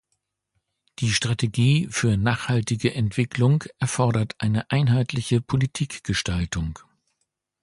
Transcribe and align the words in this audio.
Die 0.97 1.11
Strategie 1.11 1.87
für 1.91 2.17
nachhaltige 2.17 2.95
Entwicklung 2.95 3.65
erfordert 3.77 4.33
eine 4.39 4.71
einheitliche 4.71 5.41
Politikgestaltung. 5.41 6.79